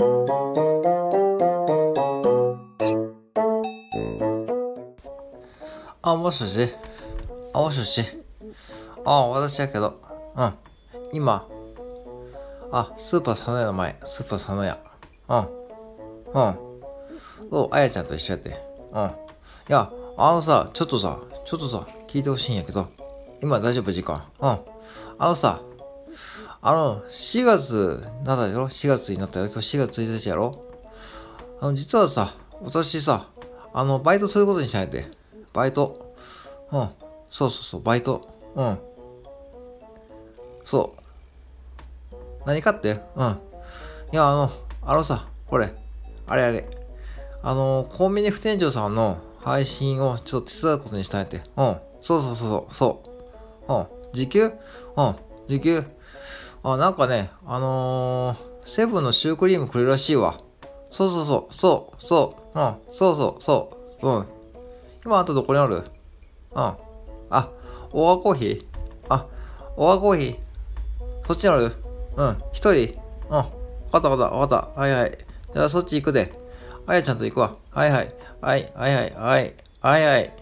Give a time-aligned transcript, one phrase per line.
[0.00, 0.04] あ、
[6.14, 6.68] もしもし
[7.52, 8.04] あ、もしもし
[9.04, 10.00] あ、私やけど。
[10.36, 10.52] うん。
[11.12, 11.44] 今。
[12.70, 13.98] あ、スーパー佐野屋の前。
[14.04, 14.78] スーパー佐野屋。
[15.28, 15.38] うん。
[15.38, 15.44] うん。
[17.50, 18.50] そう、あやちゃんと一緒やって。
[18.50, 19.06] うん。
[19.06, 19.08] い
[19.66, 22.86] や、あのさ、ちょっとさ、ちょっとさ、聞いてほしいんやけど。
[23.42, 23.90] 今大丈夫?
[23.90, 24.22] 時間。
[24.38, 24.60] うん。
[25.18, 25.60] あのさ、
[26.60, 29.46] あの、4月、なんだよ ?4 月になったよ。
[29.46, 30.64] 今日4月1日やろ？
[31.60, 33.28] あの、実はさ、私さ、
[33.72, 35.06] あの、バイトすることにしたんやって。
[35.52, 36.14] バイト。
[36.72, 36.88] うん。
[37.30, 38.28] そうそうそう、バイト。
[38.56, 38.78] うん。
[40.64, 40.96] そ
[42.12, 42.16] う。
[42.44, 43.00] 何かって？
[43.14, 43.38] うん。
[44.12, 44.50] いや、あの、
[44.82, 45.72] あのさ、これ、
[46.26, 46.68] あれあれ。
[47.42, 51.36] あの、コンビニ不天井さんの配信をちょっと手伝うことにしたんやって。
[51.56, 51.76] うん。
[52.00, 53.02] そうそうそう、そ
[53.68, 53.72] う。
[53.72, 53.86] うん。
[54.12, 54.44] 時給？
[54.46, 54.52] うん。
[55.46, 55.84] 時給？
[56.62, 60.36] あ、なんかね、あのー、セブンのシュークリームくれるらしいわ。
[60.90, 63.70] そうそうそう、そう、そう、うん、そうそう、そ
[64.02, 64.26] う、うん。
[65.04, 65.76] 今あんたどこにある？
[65.76, 65.84] うん。
[66.54, 66.76] あ、
[67.92, 68.64] オアコーヒー？
[69.08, 69.26] あ、
[69.76, 70.36] オアコーヒー
[71.26, 71.72] そっちにある？
[72.16, 72.98] うん、一人？
[73.28, 73.44] うん、わ
[73.92, 74.80] かったわかったわかった。
[74.80, 75.18] はいはい。
[75.52, 76.32] じゃあそっち行くで。
[76.86, 77.56] あやちゃんと行くわ。
[77.70, 78.14] はいはい。
[78.40, 80.32] はい、はいはい、はい、はいはい。